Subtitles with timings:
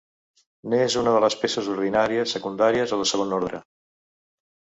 [0.73, 3.61] N'és una de les peces ordinàries, secundàries o de segon ordre.